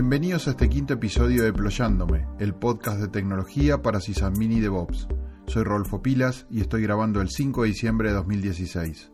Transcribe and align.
Bienvenidos 0.00 0.46
a 0.46 0.52
este 0.52 0.68
quinto 0.68 0.94
episodio 0.94 1.42
de 1.42 1.52
Ployándome, 1.52 2.24
el 2.38 2.54
podcast 2.54 3.00
de 3.00 3.08
tecnología 3.08 3.82
para 3.82 4.00
Sysadmin 4.00 4.52
y 4.52 4.60
DevOps. 4.60 5.08
Soy 5.48 5.64
Rolfo 5.64 6.02
Pilas 6.02 6.46
y 6.52 6.60
estoy 6.60 6.82
grabando 6.82 7.20
el 7.20 7.30
5 7.30 7.62
de 7.62 7.68
diciembre 7.70 8.10
de 8.10 8.14
2016. 8.14 9.10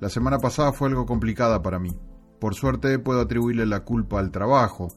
La 0.00 0.08
semana 0.08 0.40
pasada 0.40 0.72
fue 0.72 0.88
algo 0.88 1.06
complicada 1.06 1.62
para 1.62 1.78
mí. 1.78 1.96
Por 2.40 2.56
suerte 2.56 2.98
puedo 2.98 3.20
atribuirle 3.20 3.64
la 3.64 3.84
culpa 3.84 4.18
al 4.18 4.32
trabajo. 4.32 4.88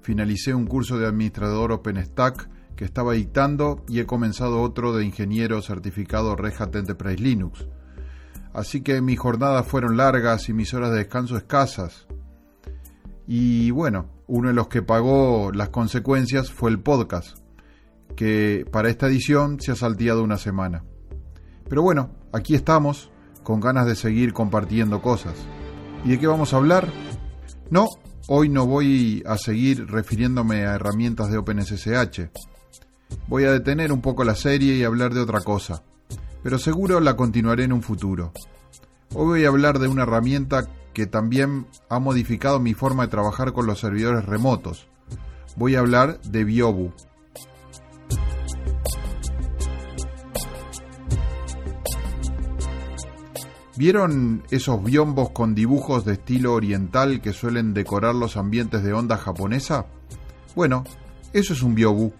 Finalicé 0.00 0.54
un 0.54 0.66
curso 0.66 0.98
de 0.98 1.06
administrador 1.06 1.70
OpenStack 1.70 2.48
que 2.74 2.86
estaba 2.86 3.12
dictando 3.12 3.84
y 3.86 4.00
he 4.00 4.06
comenzado 4.06 4.62
otro 4.62 4.96
de 4.96 5.04
ingeniero 5.04 5.60
certificado 5.60 6.36
Red 6.36 6.54
Hat 6.58 6.74
Enterprise 6.74 7.22
Linux. 7.22 7.68
Así 8.54 8.80
que 8.80 9.02
mis 9.02 9.18
jornadas 9.18 9.66
fueron 9.66 9.98
largas 9.98 10.48
y 10.48 10.54
mis 10.54 10.72
horas 10.72 10.92
de 10.92 11.00
descanso 11.00 11.36
escasas. 11.36 12.06
Y 13.30 13.70
bueno, 13.72 14.06
uno 14.26 14.48
de 14.48 14.54
los 14.54 14.68
que 14.68 14.80
pagó 14.80 15.52
las 15.52 15.68
consecuencias 15.68 16.50
fue 16.50 16.70
el 16.70 16.80
podcast, 16.80 17.36
que 18.16 18.66
para 18.72 18.88
esta 18.88 19.06
edición 19.06 19.60
se 19.60 19.70
ha 19.70 19.76
salteado 19.76 20.24
una 20.24 20.38
semana. 20.38 20.82
Pero 21.68 21.82
bueno, 21.82 22.10
aquí 22.32 22.54
estamos, 22.54 23.10
con 23.42 23.60
ganas 23.60 23.86
de 23.86 23.96
seguir 23.96 24.32
compartiendo 24.32 25.02
cosas. 25.02 25.34
¿Y 26.06 26.08
de 26.08 26.18
qué 26.18 26.26
vamos 26.26 26.54
a 26.54 26.56
hablar? 26.56 26.88
No, 27.70 27.86
hoy 28.28 28.48
no 28.48 28.66
voy 28.66 29.22
a 29.26 29.36
seguir 29.36 29.86
refiriéndome 29.86 30.64
a 30.64 30.76
herramientas 30.76 31.30
de 31.30 31.36
OpenSSH. 31.36 32.30
Voy 33.26 33.44
a 33.44 33.52
detener 33.52 33.92
un 33.92 34.00
poco 34.00 34.24
la 34.24 34.36
serie 34.36 34.74
y 34.74 34.84
hablar 34.84 35.12
de 35.12 35.20
otra 35.20 35.42
cosa, 35.42 35.82
pero 36.42 36.58
seguro 36.58 36.98
la 36.98 37.14
continuaré 37.14 37.64
en 37.64 37.74
un 37.74 37.82
futuro. 37.82 38.32
Hoy 39.12 39.26
voy 39.26 39.44
a 39.44 39.48
hablar 39.48 39.80
de 39.80 39.88
una 39.88 40.04
herramienta 40.04 40.66
que 40.98 41.06
también 41.06 41.68
ha 41.88 42.00
modificado 42.00 42.58
mi 42.58 42.74
forma 42.74 43.04
de 43.04 43.10
trabajar 43.12 43.52
con 43.52 43.66
los 43.66 43.78
servidores 43.78 44.24
remotos. 44.24 44.88
Voy 45.54 45.76
a 45.76 45.78
hablar 45.78 46.20
de 46.22 46.42
Biobu. 46.42 46.90
¿Vieron 53.76 54.42
esos 54.50 54.82
biombos 54.82 55.30
con 55.30 55.54
dibujos 55.54 56.04
de 56.04 56.14
estilo 56.14 56.54
oriental 56.54 57.20
que 57.20 57.32
suelen 57.32 57.74
decorar 57.74 58.16
los 58.16 58.36
ambientes 58.36 58.82
de 58.82 58.92
onda 58.92 59.18
japonesa? 59.18 59.86
Bueno, 60.56 60.82
eso 61.32 61.52
es 61.52 61.62
un 61.62 61.76
Biobu. 61.76 62.12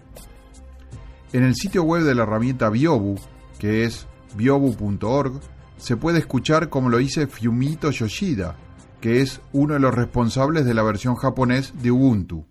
En 1.33 1.43
el 1.43 1.53
sitio 1.55 1.83
web 1.83 2.03
de 2.03 2.15
la 2.15 2.23
herramienta 2.23 2.69
Biobu, 2.69 3.15
que 3.59 3.83
es 3.83 4.07
biobu.org, 4.37 5.41
se 5.75 5.97
puede 5.97 6.19
escuchar 6.19 6.69
como 6.69 6.87
lo 6.87 6.97
dice 6.97 7.27
Fiumito 7.27 7.91
Yoshida, 7.91 8.55
que 8.99 9.21
es 9.21 9.41
uno 9.53 9.73
de 9.73 9.79
los 9.79 9.93
responsables 9.93 10.65
de 10.65 10.73
la 10.73 10.83
versión 10.83 11.15
japonés 11.15 11.73
de 11.81 11.91
Ubuntu. 11.91 12.45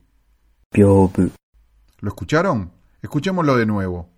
¿Lo 2.00 2.08
escucharon? 2.08 2.72
Escuchémoslo 3.02 3.56
de 3.56 3.66
nuevo. 3.66 4.08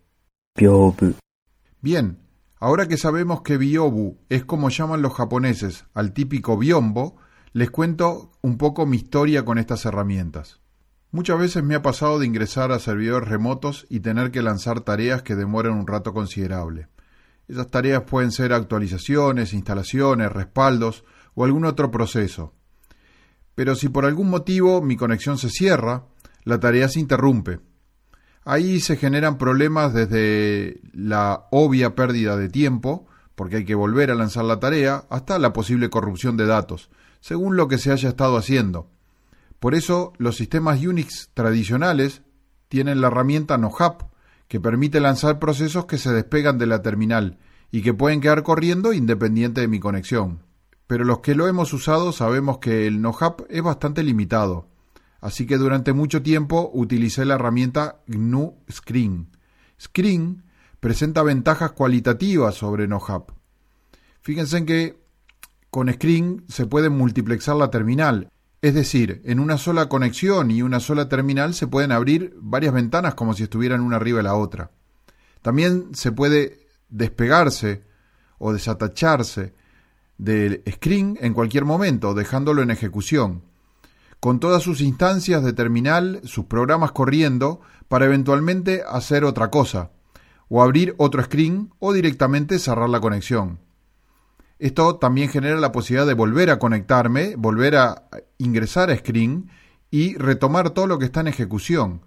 Bien, 1.80 2.18
ahora 2.58 2.86
que 2.86 2.96
sabemos 2.96 3.42
que 3.42 3.56
Biobu 3.56 4.18
es 4.28 4.44
como 4.44 4.68
llaman 4.68 5.02
los 5.02 5.14
japoneses 5.14 5.84
al 5.94 6.12
típico 6.12 6.56
biombo, 6.56 7.16
les 7.52 7.70
cuento 7.70 8.32
un 8.42 8.58
poco 8.58 8.86
mi 8.86 8.96
historia 8.96 9.44
con 9.44 9.58
estas 9.58 9.84
herramientas. 9.84 10.60
Muchas 11.12 11.38
veces 11.38 11.64
me 11.64 11.74
ha 11.74 11.82
pasado 11.82 12.20
de 12.20 12.26
ingresar 12.26 12.70
a 12.70 12.78
servidores 12.78 13.28
remotos 13.28 13.86
y 13.90 14.00
tener 14.00 14.30
que 14.30 14.42
lanzar 14.42 14.80
tareas 14.80 15.22
que 15.22 15.34
demoran 15.34 15.72
un 15.72 15.86
rato 15.86 16.12
considerable. 16.12 16.88
Esas 17.48 17.68
tareas 17.68 18.04
pueden 18.04 18.30
ser 18.30 18.52
actualizaciones, 18.52 19.52
instalaciones, 19.52 20.30
respaldos 20.30 21.04
o 21.34 21.44
algún 21.44 21.64
otro 21.64 21.90
proceso. 21.90 22.54
Pero 23.54 23.74
si 23.74 23.88
por 23.88 24.04
algún 24.04 24.30
motivo 24.30 24.82
mi 24.82 24.96
conexión 24.96 25.38
se 25.38 25.50
cierra, 25.50 26.04
la 26.44 26.60
tarea 26.60 26.88
se 26.88 27.00
interrumpe. 27.00 27.60
Ahí 28.44 28.80
se 28.80 28.96
generan 28.96 29.38
problemas 29.38 29.92
desde 29.92 30.80
la 30.92 31.46
obvia 31.50 31.94
pérdida 31.94 32.36
de 32.36 32.48
tiempo, 32.48 33.06
porque 33.34 33.56
hay 33.56 33.64
que 33.64 33.74
volver 33.74 34.10
a 34.10 34.14
lanzar 34.14 34.44
la 34.44 34.60
tarea, 34.60 35.04
hasta 35.10 35.38
la 35.38 35.52
posible 35.52 35.90
corrupción 35.90 36.36
de 36.36 36.46
datos, 36.46 36.90
según 37.20 37.56
lo 37.56 37.68
que 37.68 37.78
se 37.78 37.92
haya 37.92 38.08
estado 38.08 38.36
haciendo. 38.36 38.90
Por 39.58 39.74
eso 39.74 40.14
los 40.16 40.36
sistemas 40.36 40.82
Unix 40.82 41.30
tradicionales 41.34 42.22
tienen 42.68 43.00
la 43.00 43.08
herramienta 43.08 43.58
NoHap, 43.58 44.02
que 44.48 44.58
permite 44.58 45.00
lanzar 45.00 45.38
procesos 45.38 45.86
que 45.86 45.98
se 45.98 46.12
despegan 46.12 46.58
de 46.58 46.66
la 46.66 46.82
terminal 46.82 47.38
y 47.70 47.82
que 47.82 47.94
pueden 47.94 48.20
quedar 48.20 48.42
corriendo 48.42 48.92
independiente 48.92 49.60
de 49.60 49.68
mi 49.68 49.78
conexión. 49.78 50.42
Pero 50.90 51.04
los 51.04 51.20
que 51.20 51.36
lo 51.36 51.46
hemos 51.46 51.72
usado 51.72 52.10
sabemos 52.10 52.58
que 52.58 52.88
el 52.88 53.00
NoHap 53.00 53.42
es 53.48 53.62
bastante 53.62 54.02
limitado, 54.02 54.66
así 55.20 55.46
que 55.46 55.56
durante 55.56 55.92
mucho 55.92 56.20
tiempo 56.20 56.68
utilicé 56.74 57.24
la 57.24 57.36
herramienta 57.36 58.00
GNU 58.08 58.56
Screen. 58.68 59.28
Screen 59.80 60.42
presenta 60.80 61.22
ventajas 61.22 61.70
cualitativas 61.70 62.56
sobre 62.56 62.88
NoHap. 62.88 63.30
Fíjense 64.20 64.58
en 64.58 64.66
que 64.66 65.00
con 65.70 65.92
Screen 65.92 66.44
se 66.48 66.66
puede 66.66 66.88
multiplexar 66.88 67.54
la 67.54 67.70
terminal 67.70 68.28
es 68.60 68.74
decir, 68.74 69.22
en 69.24 69.38
una 69.38 69.58
sola 69.58 69.88
conexión 69.88 70.50
y 70.50 70.62
una 70.62 70.80
sola 70.80 71.08
terminal 71.08 71.54
se 71.54 71.68
pueden 71.68 71.92
abrir 71.92 72.34
varias 72.40 72.74
ventanas 72.74 73.14
como 73.14 73.34
si 73.34 73.44
estuvieran 73.44 73.80
una 73.80 73.94
arriba 73.94 74.16
de 74.16 74.24
la 74.24 74.34
otra. 74.34 74.72
También 75.40 75.94
se 75.94 76.10
puede 76.10 76.66
despegarse 76.88 77.84
o 78.38 78.52
desatacharse 78.52 79.54
del 80.20 80.62
screen 80.70 81.16
en 81.22 81.32
cualquier 81.32 81.64
momento, 81.64 82.12
dejándolo 82.12 82.60
en 82.60 82.70
ejecución, 82.70 83.42
con 84.20 84.38
todas 84.38 84.62
sus 84.62 84.82
instancias 84.82 85.42
de 85.42 85.54
terminal, 85.54 86.20
sus 86.24 86.44
programas 86.44 86.92
corriendo, 86.92 87.62
para 87.88 88.04
eventualmente 88.04 88.82
hacer 88.86 89.24
otra 89.24 89.50
cosa, 89.50 89.92
o 90.48 90.62
abrir 90.62 90.94
otro 90.98 91.22
screen 91.22 91.72
o 91.78 91.94
directamente 91.94 92.58
cerrar 92.58 92.90
la 92.90 93.00
conexión. 93.00 93.60
Esto 94.58 94.96
también 94.96 95.30
genera 95.30 95.56
la 95.56 95.72
posibilidad 95.72 96.06
de 96.06 96.12
volver 96.12 96.50
a 96.50 96.58
conectarme, 96.58 97.34
volver 97.36 97.76
a 97.76 98.08
ingresar 98.36 98.90
a 98.90 98.96
Screen 98.96 99.48
y 99.90 100.16
retomar 100.16 100.70
todo 100.70 100.86
lo 100.86 100.98
que 100.98 101.06
está 101.06 101.20
en 101.20 101.28
ejecución. 101.28 102.02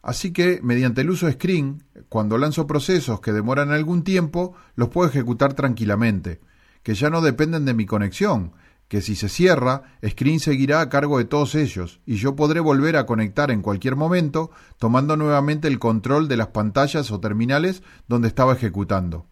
Así 0.00 0.32
que, 0.32 0.60
mediante 0.62 1.00
el 1.00 1.10
uso 1.10 1.26
de 1.26 1.32
Screen, 1.32 1.82
cuando 2.08 2.38
lanzo 2.38 2.68
procesos 2.68 3.20
que 3.20 3.32
demoran 3.32 3.72
algún 3.72 4.04
tiempo, 4.04 4.54
los 4.76 4.90
puedo 4.90 5.08
ejecutar 5.08 5.54
tranquilamente, 5.54 6.40
que 6.86 6.94
ya 6.94 7.10
no 7.10 7.20
dependen 7.20 7.64
de 7.64 7.74
mi 7.74 7.84
conexión, 7.84 8.52
que 8.86 9.00
si 9.00 9.16
se 9.16 9.28
cierra, 9.28 9.98
Screen 10.06 10.38
seguirá 10.38 10.80
a 10.80 10.88
cargo 10.88 11.18
de 11.18 11.24
todos 11.24 11.56
ellos, 11.56 12.00
y 12.06 12.14
yo 12.14 12.36
podré 12.36 12.60
volver 12.60 12.96
a 12.96 13.06
conectar 13.06 13.50
en 13.50 13.60
cualquier 13.60 13.96
momento, 13.96 14.52
tomando 14.78 15.16
nuevamente 15.16 15.66
el 15.66 15.80
control 15.80 16.28
de 16.28 16.36
las 16.36 16.46
pantallas 16.46 17.10
o 17.10 17.18
terminales 17.18 17.82
donde 18.06 18.28
estaba 18.28 18.52
ejecutando 18.52 19.26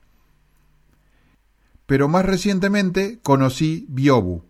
pero 1.86 2.08
más 2.08 2.24
recientemente 2.24 3.20
conocí 3.22 3.86
Biobu. 3.88 4.44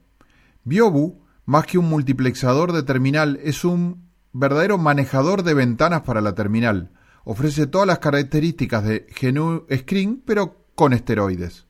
Biobu, 0.65 1.21
más 1.44 1.66
que 1.66 1.78
un 1.78 1.88
multiplexador 1.88 2.72
de 2.72 2.82
terminal, 2.82 3.38
es 3.42 3.65
un 3.65 4.09
verdadero 4.32 4.78
manejador 4.78 5.42
de 5.42 5.54
ventanas 5.54 6.03
para 6.03 6.21
la 6.21 6.34
terminal. 6.34 6.92
Ofrece 7.25 7.66
todas 7.66 7.86
las 7.86 7.98
características 7.98 8.84
de 8.84 9.06
GNU 9.21 9.66
Screen, 9.71 10.22
pero 10.25 10.65
con 10.75 10.92
esteroides. 10.92 11.66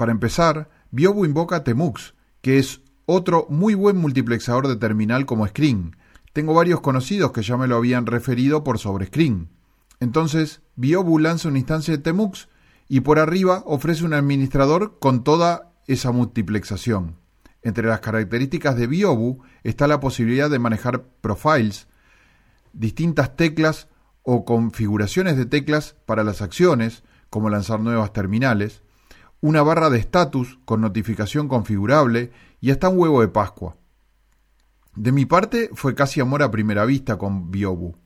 Para 0.00 0.12
empezar, 0.12 0.70
Biobu 0.92 1.26
invoca 1.26 1.62
Temux, 1.62 2.14
que 2.40 2.58
es 2.58 2.80
otro 3.04 3.46
muy 3.50 3.74
buen 3.74 3.98
multiplexador 3.98 4.66
de 4.66 4.76
terminal 4.76 5.26
como 5.26 5.46
Screen. 5.46 5.94
Tengo 6.32 6.54
varios 6.54 6.80
conocidos 6.80 7.32
que 7.32 7.42
ya 7.42 7.58
me 7.58 7.66
lo 7.66 7.76
habían 7.76 8.06
referido 8.06 8.64
por 8.64 8.78
sobre 8.78 9.08
Screen. 9.08 9.50
Entonces, 10.00 10.62
Biobu 10.74 11.18
lanza 11.18 11.48
una 11.48 11.58
instancia 11.58 11.94
de 11.94 12.02
Temux 12.02 12.48
y 12.88 13.00
por 13.00 13.18
arriba 13.18 13.62
ofrece 13.66 14.06
un 14.06 14.14
administrador 14.14 14.98
con 15.00 15.22
toda 15.22 15.74
esa 15.86 16.12
multiplexación. 16.12 17.16
Entre 17.60 17.86
las 17.86 18.00
características 18.00 18.76
de 18.76 18.86
Biobu 18.86 19.42
está 19.64 19.86
la 19.86 20.00
posibilidad 20.00 20.48
de 20.48 20.60
manejar 20.60 21.02
profiles, 21.20 21.88
distintas 22.72 23.36
teclas 23.36 23.88
o 24.22 24.46
configuraciones 24.46 25.36
de 25.36 25.44
teclas 25.44 25.94
para 26.06 26.24
las 26.24 26.40
acciones, 26.40 27.02
como 27.28 27.50
lanzar 27.50 27.80
nuevas 27.80 28.14
terminales, 28.14 28.82
una 29.40 29.62
barra 29.62 29.90
de 29.90 29.98
estatus 29.98 30.58
con 30.64 30.80
notificación 30.80 31.48
configurable 31.48 32.30
y 32.60 32.70
hasta 32.70 32.88
un 32.88 32.98
huevo 32.98 33.20
de 33.20 33.28
Pascua. 33.28 33.76
De 34.94 35.12
mi 35.12 35.24
parte 35.24 35.70
fue 35.74 35.94
casi 35.94 36.20
amor 36.20 36.42
a 36.42 36.50
primera 36.50 36.84
vista 36.84 37.16
con 37.16 37.50
Biobu, 37.50 37.96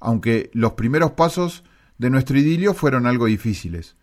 aunque 0.00 0.50
los 0.52 0.72
primeros 0.72 1.12
pasos 1.12 1.64
de 1.98 2.10
nuestro 2.10 2.38
idilio 2.38 2.74
fueron 2.74 3.06
algo 3.06 3.26
difíciles. 3.26 3.96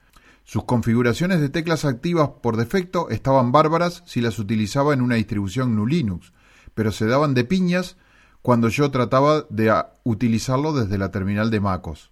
Sus 0.44 0.64
configuraciones 0.64 1.40
de 1.40 1.50
teclas 1.50 1.86
activas 1.86 2.30
por 2.42 2.58
defecto 2.58 3.10
estaban 3.10 3.52
bárbaras 3.52 4.04
si 4.06 4.22
las 4.22 4.40
utilizaba 4.40 4.94
en 4.94 5.02
una 5.02 5.16
distribución 5.16 5.76
GNU 5.76 5.88
Linux, 5.88 6.34
pero 6.74 6.92
se 6.92 7.06
daban 7.06 7.34
de 7.34 7.44
piñas 7.44 7.98
cuando 8.42 8.70
yo 8.70 8.90
trataba 8.92 9.46
de 9.50 9.74
utilizarlo 10.04 10.74
desde 10.74 10.98
la 10.98 11.12
terminal 11.12 11.52
de 11.52 11.60
MacOS. 11.60 12.12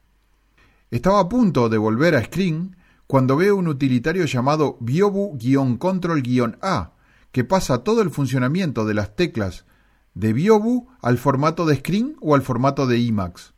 Estaba 0.92 1.22
a 1.22 1.30
punto 1.30 1.70
de 1.70 1.78
volver 1.78 2.16
a 2.16 2.24
Screen 2.24 2.76
cuando 3.10 3.36
veo 3.36 3.56
un 3.56 3.68
utilitario 3.68 4.26
llamado 4.26 4.78
Biobu-Control-A, 4.82 6.92
que 7.32 7.44
pasa 7.44 7.84
todo 7.84 8.04
el 8.04 8.12
funcionamiento 8.12 8.86
de 8.86 8.94
las 8.94 9.16
teclas 9.16 9.66
de 10.14 10.32
Biobu 10.32 10.90
al 11.02 11.18
formato 11.18 11.66
de 11.66 11.78
screen 11.78 12.18
o 12.22 12.36
al 12.36 12.44
formato 12.44 12.86
de 12.86 13.00
IMAX. 13.00 13.56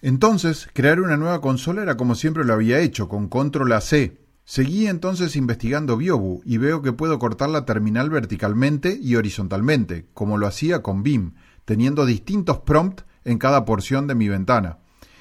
Entonces, 0.00 0.66
crear 0.72 1.02
una 1.02 1.18
nueva 1.18 1.42
consola 1.42 1.82
era 1.82 1.98
como 1.98 2.14
siempre 2.14 2.46
lo 2.46 2.54
había 2.54 2.80
hecho, 2.80 3.10
con 3.10 3.28
control 3.28 3.74
AC. 3.74 4.18
Seguí 4.46 4.86
entonces 4.86 5.36
investigando 5.36 5.98
Biobu 5.98 6.40
y 6.46 6.56
veo 6.56 6.80
que 6.80 6.94
puedo 6.94 7.18
cortar 7.18 7.50
la 7.50 7.66
terminal 7.66 8.08
verticalmente 8.08 8.98
y 8.98 9.16
horizontalmente, 9.16 10.06
como 10.14 10.38
lo 10.38 10.46
hacía 10.46 10.80
con 10.80 11.02
BIM, 11.02 11.34
teniendo 11.66 12.06
distintos 12.06 12.60
prompts 12.60 13.04
en 13.24 13.36
cada 13.36 13.66
porción 13.66 14.06
de 14.06 14.14
mi 14.14 14.30
ventana. 14.30 14.78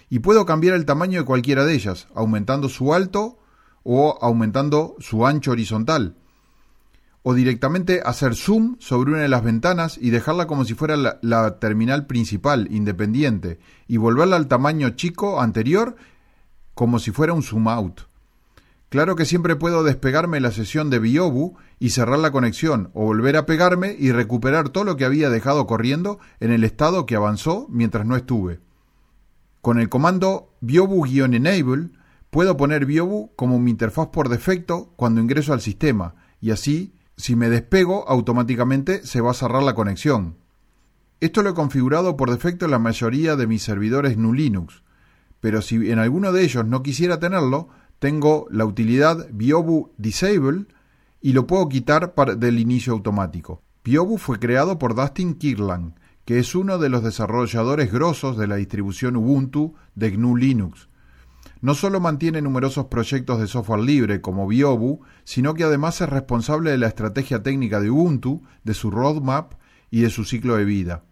Y 0.10 0.20
puedo 0.20 0.46
cambiar 0.46 0.76
el 0.76 0.86
tamaño 0.86 1.20
de 1.20 1.26
cualquiera 1.26 1.66
de 1.66 1.74
ellas, 1.74 2.08
aumentando 2.14 2.70
su 2.70 2.94
alto 2.94 3.40
o 3.84 4.18
aumentando 4.22 4.96
su 5.00 5.26
ancho 5.26 5.52
horizontal. 5.52 6.16
O 7.24 7.34
directamente 7.34 8.02
hacer 8.06 8.36
zoom 8.36 8.76
sobre 8.80 9.12
una 9.12 9.22
de 9.22 9.30
las 9.30 9.44
ventanas 9.44 9.98
y 10.00 10.10
dejarla 10.10 10.48
como 10.48 10.66
si 10.66 10.74
fuera 10.74 10.96
la, 11.22 11.60
terminal 11.60 12.06
principal, 12.06 12.68
independiente, 12.72 13.60
y 13.88 13.98
volverla 13.98 14.36
al 14.36 14.48
tamaño 14.48 14.92
chico 14.92 15.42
anterior 15.42 15.96
como 16.74 17.00
si 17.00 17.12
fuera 17.12 17.34
un 17.34 17.42
zoom 17.42 17.68
out. 17.68 18.02
Claro 18.90 19.16
que 19.16 19.26
siempre 19.26 19.56
puedo 19.56 19.84
despegarme 19.84 20.40
la 20.40 20.52
sesión 20.52 20.90
de 20.90 21.00
Biobu 21.00 21.58
y 21.80 21.90
cerrar 21.90 22.20
la 22.20 22.32
conexión, 22.32 22.92
o 22.94 23.06
volver 23.06 23.38
a 23.38 23.46
pegarme 23.46 23.96
y 23.98 24.12
recuperar 24.12 24.70
todo 24.70 24.84
lo 24.84 24.96
que 24.96 25.06
había 25.06 25.30
dejado 25.30 25.66
corriendo 25.68 26.20
en 26.40 26.52
el 26.52 26.64
estado 26.64 27.06
que 27.06 27.16
avanzó 27.16 27.68
mientras 27.70 28.06
no 28.06 28.16
estuve. 28.16 28.65
Con 29.66 29.80
el 29.80 29.90
comando 29.90 30.54
biobu-enable 30.62 31.90
puedo 32.30 32.56
poner 32.56 32.86
Biobu 32.86 33.32
como 33.36 33.58
mi 33.60 33.72
interfaz 33.72 34.10
por 34.10 34.30
defecto 34.30 34.94
cuando 34.96 35.22
ingreso 35.22 35.54
al 35.54 35.62
sistema, 35.62 36.14
y 36.40 36.52
así, 36.52 36.94
si 37.18 37.36
me 37.36 37.50
despego, 37.50 38.08
automáticamente 38.08 39.04
se 39.08 39.22
va 39.22 39.32
a 39.32 39.34
cerrar 39.34 39.64
la 39.64 39.74
conexión. 39.74 40.38
Esto 41.20 41.42
lo 41.42 41.50
he 41.50 41.54
configurado 41.56 42.16
por 42.16 42.30
defecto 42.30 42.66
en 42.66 42.72
la 42.72 42.78
mayoría 42.78 43.36
de 43.36 43.48
mis 43.48 43.64
servidores 43.64 44.16
GNU 44.18 44.34
Linux, 44.34 44.84
pero 45.40 45.64
si 45.64 45.90
en 45.90 45.98
alguno 45.98 46.32
de 46.32 46.44
ellos 46.44 46.64
no 46.68 46.84
quisiera 46.84 47.20
tenerlo, 47.20 47.70
tengo 47.98 48.46
la 48.52 48.66
utilidad 48.66 49.30
Biobu 49.34 49.94
Disable 49.98 50.68
y 51.22 51.34
lo 51.34 51.48
puedo 51.48 51.68
quitar 51.70 52.14
del 52.38 52.60
inicio 52.60 52.94
automático. 52.94 53.64
Biobu 53.84 54.20
fue 54.20 54.38
creado 54.38 54.78
por 54.78 54.94
Dustin 54.94 55.34
Kirlan, 55.34 55.96
que 56.26 56.40
es 56.40 56.56
uno 56.56 56.80
de 56.80 56.90
los 56.90 57.04
desarrolladores 57.04 57.92
grosos 57.92 58.38
de 58.38 58.48
la 58.48 58.56
distribución 58.56 59.16
Ubuntu 59.16 59.76
de 59.94 60.12
GNU 60.12 60.36
Linux. 60.36 60.90
No 61.62 61.76
solo 61.76 62.00
mantiene 62.00 62.42
numerosos 62.42 62.86
proyectos 62.86 63.40
de 63.40 63.48
software 63.48 63.82
libre 63.82 64.22
como 64.22 64.48
Biobu, 64.48 65.02
sino 65.24 65.54
que 65.54 65.64
además 65.64 66.02
es 66.02 66.10
responsable 66.10 66.72
de 66.72 66.78
la 66.78 66.88
estrategia 66.88 67.44
técnica 67.44 67.80
de 67.80 67.92
Ubuntu, 67.92 68.44
de 68.64 68.74
su 68.74 68.92
roadmap 68.92 69.54
y 69.92 70.02
de 70.02 70.10
su 70.10 70.26
ciclo 70.26 70.58
de 70.58 70.66
vida. 70.66 71.04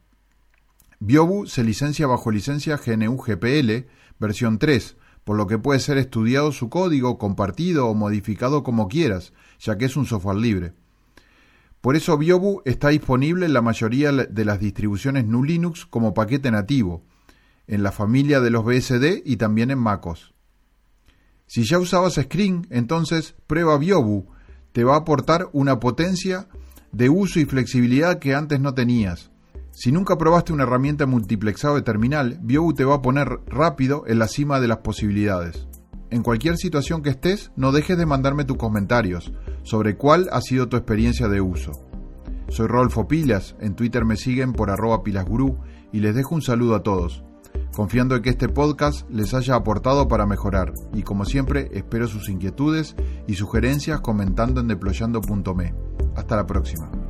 Biobu 1.00 1.48
se 1.48 1.64
licencia 1.64 2.08
bajo 2.08 2.32
licencia 2.32 2.80
GNU 2.84 3.18
GPL, 3.18 3.88
versión 4.20 4.58
3, 4.58 4.98
por 5.24 5.38
lo 5.38 5.48
que 5.48 5.60
puede 5.60 5.80
ser 5.80 5.98
estudiado 5.98 6.52
su 6.52 6.70
código, 6.70 7.18
compartido 7.18 7.88
o 7.88 7.94
modificado 7.94 8.64
como 8.64 8.88
quieras, 8.88 9.34
ya 9.60 9.78
que 9.78 9.86
es 9.86 9.96
un 9.96 10.06
software 10.06 10.38
libre. 10.38 10.74
Por 11.84 11.98
eso 11.98 12.18
Biobu 12.18 12.62
está 12.64 12.88
disponible 12.88 13.46
en 13.46 13.52
la 13.52 13.62
mayoría 13.62 14.14
de 14.14 14.46
las 14.46 14.62
distribuciones 14.62 15.28
GNU 15.28 15.44
Linux 15.44 15.86
como 15.86 16.14
paquete 16.14 16.50
nativo, 16.50 17.04
en 17.68 17.84
la 17.84 17.92
familia 17.92 18.40
de 18.40 18.52
los 18.52 18.64
BSD 18.64 19.22
y 19.26 19.36
también 19.36 19.70
en 19.70 19.80
MacOS. 19.80 20.34
Si 21.46 21.66
ya 21.66 21.80
usabas 21.80 22.14
Screen, 22.14 22.68
entonces 22.70 23.36
prueba 23.48 23.78
Biobu, 23.78 24.28
te 24.72 24.86
va 24.86 24.94
a 24.94 25.00
aportar 25.00 25.50
una 25.52 25.82
potencia 25.82 26.48
de 26.94 27.10
uso 27.10 27.42
y 27.42 27.46
flexibilidad 27.46 28.18
que 28.18 28.34
antes 28.34 28.62
no 28.62 28.74
tenías. 28.74 29.32
Si 29.72 29.92
nunca 29.92 30.18
probaste 30.18 30.54
una 30.54 30.64
herramienta 30.64 31.06
multiplexado 31.06 31.76
de 31.76 31.82
terminal, 31.82 32.40
Biobu 32.42 32.74
te 32.74 32.86
va 32.86 32.96
a 32.96 33.02
poner 33.02 33.28
rápido 33.46 34.06
en 34.08 34.20
la 34.20 34.30
cima 34.30 34.62
de 34.62 34.70
las 34.70 34.78
posibilidades. 34.78 35.68
En 36.12 36.24
cualquier 36.24 36.56
situación 36.56 37.02
que 37.02 37.10
estés, 37.10 37.52
no 37.58 37.74
dejes 37.74 37.98
de 37.98 38.06
mandarme 38.06 38.46
tus 38.46 38.56
comentarios 38.56 39.34
sobre 39.64 39.98
cuál 39.98 40.30
ha 40.32 40.42
sido 40.42 40.70
tu 40.70 40.78
experiencia 40.78 41.28
de 41.28 41.42
uso. 41.42 41.72
Soy 42.50 42.68
Rodolfo 42.68 43.08
Pilas, 43.08 43.56
en 43.60 43.76
Twitter 43.76 44.06
me 44.06 44.18
siguen 44.18 44.54
por 44.54 44.70
arroba 44.70 45.04
pilasgurú 45.04 45.58
y 45.92 46.00
les 46.00 46.14
dejo 46.14 46.36
un 46.36 46.42
saludo 46.42 46.76
a 46.76 46.84
todos, 46.84 47.24
confiando 47.76 48.16
en 48.16 48.22
que 48.22 48.30
este 48.30 48.50
podcast 48.50 49.10
les 49.10 49.34
haya 49.34 49.56
aportado 49.56 50.08
para 50.08 50.26
mejorar 50.26 50.74
y 50.94 51.04
como 51.04 51.26
siempre 51.26 51.70
espero 51.74 52.08
sus 52.08 52.30
inquietudes 52.30 52.96
y 53.28 53.36
sugerencias 53.36 54.02
comentando 54.02 54.62
en 54.62 54.68
deployando.me. 54.68 55.74
Hasta 56.16 56.36
la 56.36 56.46
próxima. 56.46 57.03